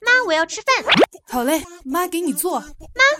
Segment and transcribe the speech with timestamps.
[0.00, 0.84] 妈，我要吃饭。
[1.28, 2.60] 好嘞，妈给你做。
[2.60, 2.66] 妈，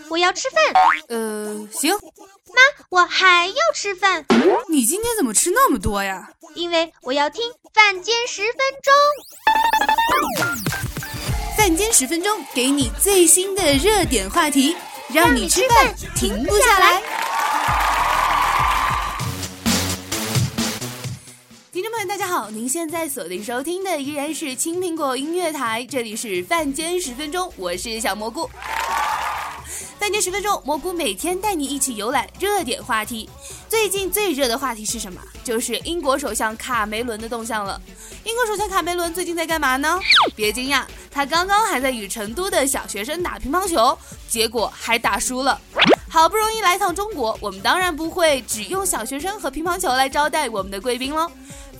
[0.09, 0.63] 我要吃饭。
[1.09, 1.93] 呃，行。
[1.93, 4.25] 妈，我还要吃饭。
[4.69, 6.29] 你今天怎么吃那么多呀？
[6.55, 8.93] 因为我要听饭间十分钟。
[11.57, 14.75] 饭间十分钟，给你最新的热点话题，
[15.13, 17.26] 让你吃饭停不下来。
[22.27, 28.49] 好，您现在锁定收听的依然是青苹果音乐台，这里是饭间十分钟，我是小蘑菇。
[29.97, 33.29] 饭间十分钟，蘑菇每天带你一起游览热点话题。
[33.69, 35.21] 最近最热的话题是什么？
[35.41, 37.81] 就是英国首相卡梅伦的动向了。
[38.25, 39.97] 英国首相卡梅伦最近在干嘛呢？
[40.35, 45.57] 别惊讶，他刚刚还在与成都的小学生打乒乓球，结果还打输了。
[46.09, 51.31] 好不容易来趟中国，我们当然不会只用小学生和乒乓球来招待我们的贵宾喽。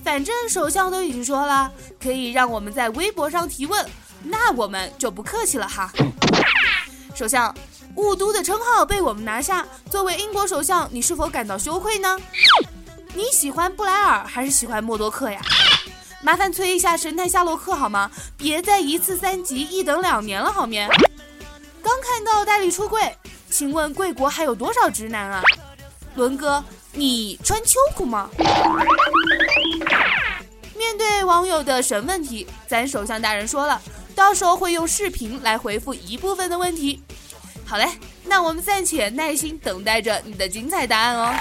[0.08, 1.70] 反正首相都已经说了，
[2.02, 3.86] 可以让我们在微博上提问，
[4.22, 5.92] 那我们就不客气了哈。
[7.14, 7.54] 首相，
[7.94, 12.18] 雾都的称号被我们拿下，作为英国首相，你是否感到羞愧呢？
[13.12, 15.42] 你喜欢布莱尔还是喜欢默多克呀？
[16.22, 18.10] 麻烦催一下神探夏洛克好吗？
[18.38, 20.88] 别再一次三级一等两年了，好面。
[21.82, 23.14] 刚看到戴笠出柜，
[23.50, 25.42] 请问贵国还有多少直男啊？
[26.14, 26.64] 伦哥，
[26.94, 28.30] 你穿秋裤吗？
[30.98, 33.80] 对网友的神问题，咱首相大人说了，
[34.14, 37.00] 到时候会用视频来回复一部分的问题。
[37.64, 37.88] 好嘞，
[38.24, 41.34] 那我们暂且耐心等待着你的精彩答案哦。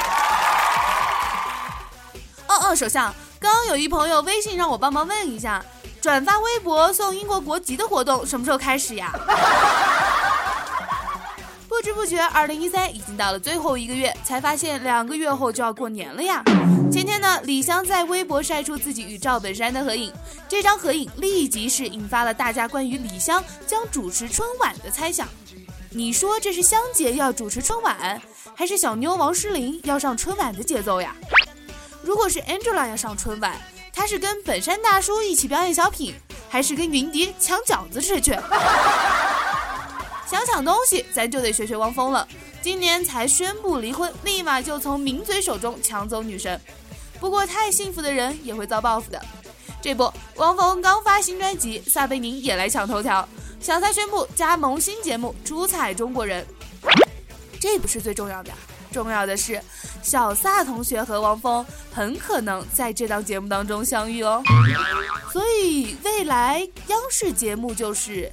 [2.48, 5.66] 哦哦，首相，刚刚有一朋友微信让我帮忙问一下，
[6.00, 9.12] 转发微博送英国国籍的活动什么时候开始呀？
[11.78, 16.42] 不知不觉，二零一三已经到了最后一个月，才发现两个月后就要过年了呀。
[16.92, 20.12] 前天呢，李湘在微博晒出自己与赵本山的合影，
[20.50, 25.28] 这张合影立即是引发了大家关于李湘将主持春晚的猜想。
[25.92, 28.20] 你说这是湘姐要主持春晚，
[28.56, 31.16] 还是小妞王诗龄要上春晚的节奏呀？
[32.02, 33.56] 如果是 Angela 要上春晚，
[33.94, 36.16] 她是跟本山大叔一起表演小品，
[36.50, 38.36] 还是跟云迪抢饺子吃去？
[40.30, 42.28] 想抢东西，咱就得学学汪峰了。
[42.62, 46.60] 今年才宣布离婚，立马就从名嘴手中抢走女神。
[47.18, 49.26] 不过太幸福的人也会遭报复的。
[49.82, 53.28] 这不，汪峰刚发新专辑，撒贝宁也来抢头条。
[53.62, 56.46] 小撒宣布加盟新节目《出彩中国人》。
[57.60, 58.52] 这不是最重要的，
[58.92, 59.62] 重要的是
[60.04, 64.44] 小撒同学和汪峰很可能在这档节目当中相遇哦。
[65.32, 68.30] 所以未来央视节目就是。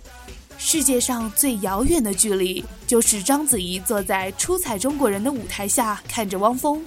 [0.59, 6.83] 世界上最遥远的距离，就是章子怡坐在《出彩中国人》的舞台下看着汪峰，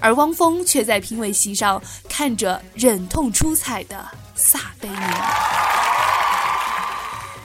[0.00, 4.98] 而汪峰却在评委席上看着忍痛出彩的撒贝宁。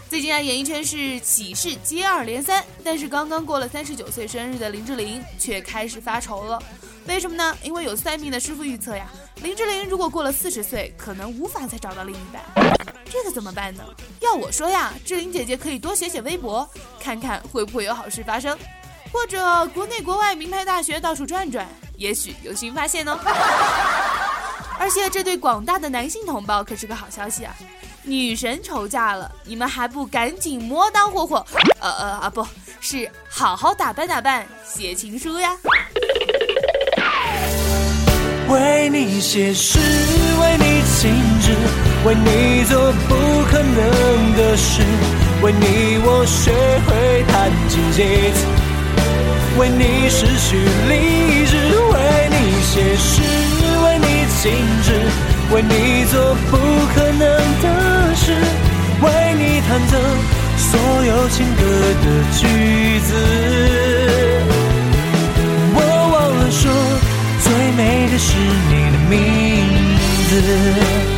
[0.10, 6.62] 最近啊，演艺圈是喜事接二连三，但是刚刚过了三十九岁生日的林志玲却开始发愁了。
[7.08, 7.58] 为什么呢？
[7.64, 9.08] 因为有算命的师傅预测呀，
[9.42, 12.93] 林志玲如果过了四十岁，可能无法再找到另一半。
[13.14, 13.84] 这个怎么办呢？
[14.22, 16.68] 要我说呀，志玲姐姐可以多写写微博，
[17.00, 18.58] 看看会不会有好事发生，
[19.12, 23.16] 或者国内国外名牌大学到处转转，也许有新发现哦。
[24.80, 27.56] 而且这对广大的男性同胞可是个好消息啊！
[28.02, 31.46] 女神愁嫁了，你们还不赶紧磨刀霍霍？
[31.80, 32.44] 呃呃啊，不
[32.82, 35.56] 是好好打扮打扮，写情书呀！
[38.50, 39.78] 为你写诗，
[40.42, 41.93] 为你静止。
[42.06, 43.16] 为你做不
[43.50, 44.84] 可能的事，
[45.42, 46.52] 为你我学
[46.86, 48.46] 会弹琴写字，
[49.58, 50.58] 为你失去
[50.90, 51.56] 理智，
[51.94, 51.96] 为
[52.30, 53.22] 你写诗，
[53.86, 54.06] 为你
[54.42, 54.52] 静
[54.84, 54.88] 止，
[55.54, 56.58] 为你做不
[56.94, 57.24] 可能
[57.62, 58.36] 的事，
[59.00, 59.08] 为
[59.40, 59.96] 你弹奏
[60.58, 60.70] 所
[61.06, 61.62] 有情歌
[62.04, 62.06] 的
[62.38, 62.42] 句
[63.00, 63.10] 子。
[65.74, 65.78] 我
[66.12, 66.70] 忘了说，
[67.40, 67.48] 最
[67.78, 68.36] 美的是
[68.70, 69.16] 你的名
[70.30, 71.13] 字。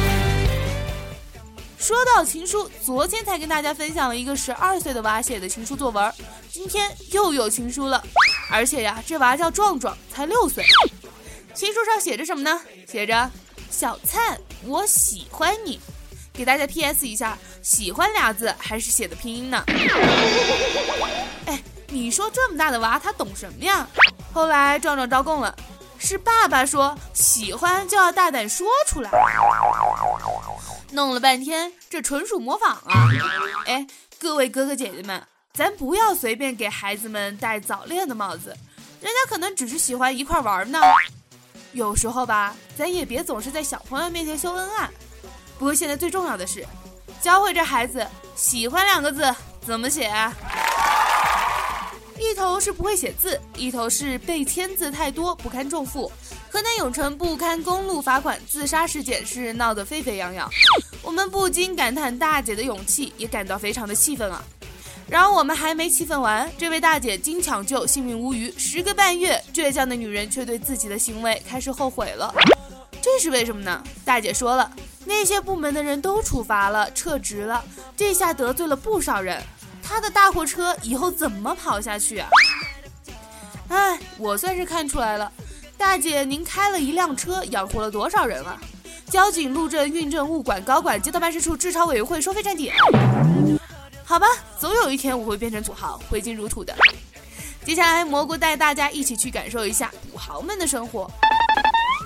[1.86, 6.12] 说到情书，昨天才跟大家分享了一个十二岁的娃写的情书作文，
[6.52, 8.04] 今天又有情书了，
[8.50, 10.66] 而且呀，这娃叫壮壮，才六岁。
[11.54, 12.60] 情书上写着什么呢？
[12.92, 13.30] 写着
[13.70, 15.80] “小灿，我喜欢你”。
[16.34, 17.08] 给大家 P.S.
[17.08, 19.64] 一下，“喜欢”俩字还是写的拼音呢？
[21.46, 23.88] 哎，你说这么大的娃，他懂什么呀？
[24.34, 25.56] 后来壮壮招供了，
[26.00, 29.12] 是爸爸说喜欢就要大胆说出来。
[30.92, 33.10] 弄了半天，这纯属模仿啊！
[33.66, 33.86] 哎，
[34.20, 35.22] 各位哥哥姐姐们，
[35.54, 38.50] 咱不要随便给孩子们戴早恋的帽子，
[39.02, 40.80] 人家可能只是喜欢一块玩呢。
[41.74, 44.90] 有时候吧，咱也别总是在小朋友面前秀恩爱。
[45.58, 46.66] 不过现在最重要的是，
[47.22, 48.06] 教会这孩子
[48.36, 49.34] 喜欢两个字
[49.66, 50.10] 怎么写。
[52.18, 56.10] 一头是不会写字，一头是被签字太多不堪重负。
[56.50, 60.50] 河南永城不堪公路罚款自杀事件是闹得沸沸扬扬，
[61.02, 64.42] 我们不禁感叹大姐的勇气，也感到非常的气愤啊。
[65.08, 72.34] 然而我们还没气愤完，这位大姐经抢救性命无虞十个半月，倔强的女人却对自己的行为开始后悔了。
[73.02, 73.84] 这是为什么呢？
[74.04, 74.72] 大姐说了，
[75.04, 77.64] 那些部门的人都处罚了，撤职了，
[77.96, 79.40] 这下得罪了不少人。
[79.84, 82.30] 她的大货车以后怎么跑下去啊？
[83.68, 85.32] 哎，我算是看出来了，
[85.78, 88.60] 大姐您开了一辆车，养活了多少人啊？
[89.10, 92.76] 交警、路政、运政、物管、高管、街道办事处、治超委员会、收费站点。
[94.04, 94.28] 好吧，
[94.60, 96.76] 总有一天我会变成土豪，挥金如土的。
[97.64, 101.10] 接下来，蘑菇带大家一起去感受一下土豪们的生活。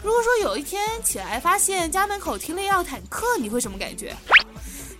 [0.03, 4.15] 如果说有一天起来发现家门口停了一辆坦克，你会什么感觉？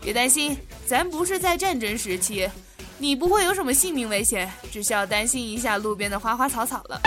[0.01, 2.49] 别担心，咱不是在战争时期。
[2.97, 6.99] 你不会有什么性命危险，只需要担心一下路边的花花草草了。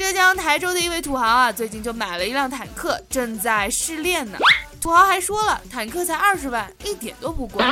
[0.00, 4.38] 浙江台州的一位土豪啊，最近就买了一辆坦克，正在试炼呢。
[4.80, 7.62] 土豪还说了，坦克才二十万，一点都不贵。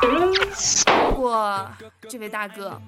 [0.00, 1.70] 不过，
[2.08, 2.80] 这位大哥，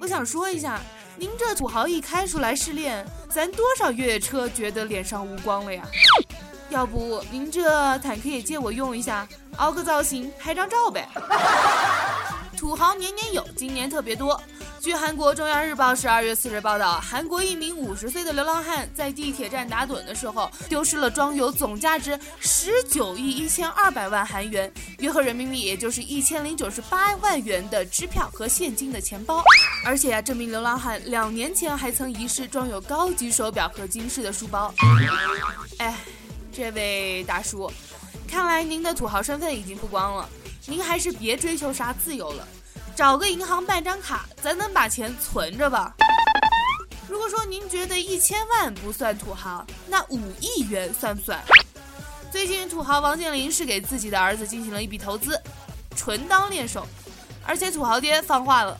[0.00, 0.80] 我想说一下，
[1.16, 5.84] 您这土豪一开出来试炼，咱多少越野车觉得脸上无光了呀？
[6.68, 9.24] 要不您这坦克也借我用一下，
[9.58, 11.08] 凹个造型，拍张照呗。
[12.58, 14.42] 土豪年年有，今年特别多。
[14.82, 29.44] 据韩国中央日报十二月四日报道，韩国一名五十岁的流浪汉在地铁站打盹的时候，丢失了装有总价值十九亿一千二百万韩元（约合人民币也就是一千零九十八万元）的支票和现金的钱包。
[29.86, 34.74] 而且啊，这名流浪汉两年前还曾遗失装有高级手表和金饰的书包。
[35.78, 35.96] 哎，
[36.52, 37.70] 这位大叔，
[38.26, 40.28] 看来您的土豪身份已经曝光了。
[40.66, 42.48] 您还是别追求啥自由了，
[42.94, 45.94] 找个银行办张卡，咱能把钱存着吧。
[47.08, 51.42] 如果说您觉得一千万不算土豪，那五亿元算不算？
[52.30, 55.40] 最近土豪王健林是给自己的儿子进行了一笔投资，
[55.96, 56.86] 纯当练手，
[57.44, 58.78] 而且土豪爹放话了，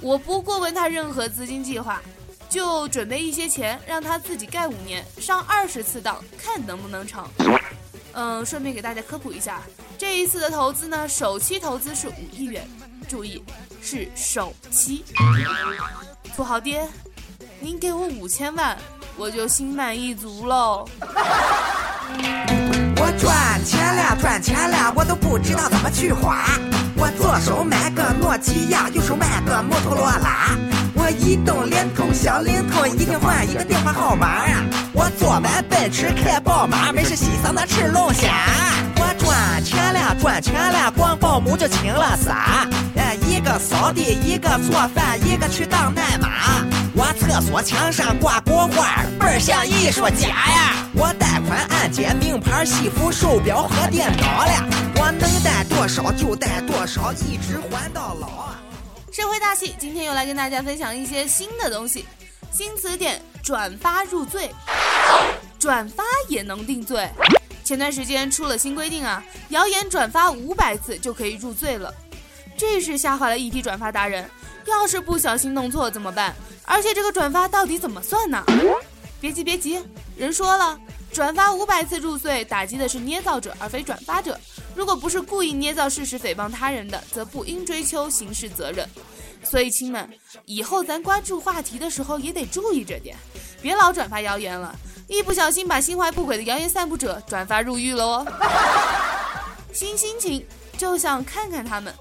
[0.00, 2.02] 我不过问他任何资金计划，
[2.48, 7.26] 就准备一些钱让他自己干五年，上二十次当，看能不能成。
[8.12, 9.60] 嗯，顺便给大家科普一下，
[9.98, 12.66] 这一次的投资呢，首期投资是五亿元，
[13.08, 13.42] 注意
[13.82, 15.04] 是首期。
[16.36, 16.86] 土豪爹，
[17.60, 18.76] 您给我五千万，
[19.16, 20.88] 我就心满意足喽。
[22.96, 26.44] 我赚钱了，赚钱了，我都不知道怎么去花。
[26.96, 30.56] 我左手买个诺基亚，右手买个摩托罗拉。
[30.94, 34.46] 我移动、联通、小灵通，一天换一个电话号码。
[34.92, 38.30] 我坐满奔驰，开宝马，没事西桑那吃龙虾。
[38.96, 42.66] 我赚钱了，赚钱了，光保姆就请了仨。
[43.44, 46.64] 一个扫地，一个做饭，一个去当奶妈。
[46.96, 50.88] 我厕所墙上挂国画，倍儿像艺术家呀。
[50.94, 54.66] 我贷款按揭，名牌西服、手表和电脑了。
[54.96, 58.62] 我能贷多少就贷多少，一直还到老啊。
[59.12, 62.06] 社会大戏，今天又来跟大家分享一些新的东西。
[62.50, 64.50] 新词典：转发入罪，
[65.58, 67.06] 转发也能定罪。
[67.62, 71.92] 前段时间出了新规定啊，谣言转发五百次就可以入罪了，
[72.56, 74.28] 这是吓坏了一批转发达人。
[74.66, 76.34] 要是不小心弄错怎么办？
[76.64, 78.42] 而且这个转发到底怎么算呢？
[79.20, 79.78] 别急别急，
[80.16, 80.78] 人说了，
[81.12, 84.40] 转发五百次入罪，打击的是捏造者而非转发者。
[84.74, 88.88] 如果不是故意捏造事实诽谤他人的，则不应追究刑事责任。
[89.42, 90.08] 所以亲们，
[90.46, 93.14] 以后咱关注话题的时候也得注意着点，
[93.60, 94.74] 别老转发谣言了，
[95.08, 98.26] 一不小心把心怀不轨的谣言散布者转发入狱了哦。
[99.74, 100.46] 新心情
[100.78, 101.94] 就想看看他们。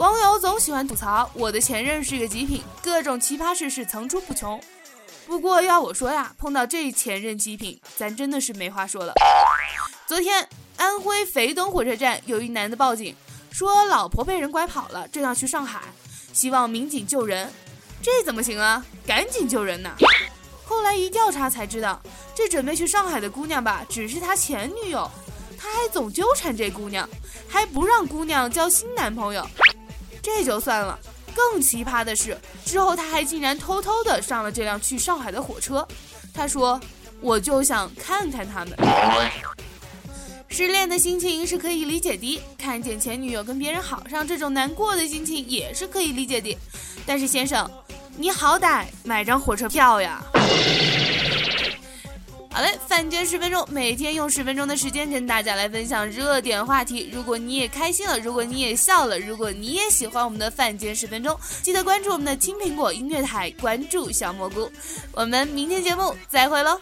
[0.00, 4.58] 网友总喜欢吐槽我的前任是个极品，各种奇葩事事层出不穷。
[5.26, 9.12] 不过要我说呀，碰到这前任极品，咱真的是没话说了。
[10.06, 13.14] 昨天安徽肥东火车站有一男的报警，
[13.52, 15.82] 说老婆被人拐跑了，正要去上海。
[16.32, 17.52] 希望民警救人，
[18.00, 18.82] 这怎么行啊？
[19.06, 19.94] 赶紧救人呐！
[20.64, 22.00] 后来一调查才知道，
[22.34, 25.10] 这准备去上海的姑娘吧，只是他前女友，
[25.58, 27.06] 他还总纠缠这姑娘，
[27.46, 29.46] 还不让姑娘交新男朋友。
[30.22, 30.98] 这就算了，
[31.34, 35.86] 更奇葩的是，之后他还竟然偷偷的上了这辆去上海的火车。
[36.32, 36.80] 他说
[37.20, 38.76] ：“我就想看看他们。”
[40.48, 46.56] 失恋的心情是可以理解的，看见前女友跟别人好上，这种难过的心情也是可以理解的。
[47.06, 47.70] 但是先生，
[48.16, 50.22] 你好歹买张火车票呀！
[52.52, 57.08] 好嘞饭间十分钟每天用十分钟的时间跟大家来分享热点话题。
[57.12, 64.70] 如果你也开心了如果你也笑了如果你也喜欢我们的饭间十分钟记得关注我们的青苹果音乐台关注小蘑菇。
[65.12, 66.78] 我们明天节目再会喽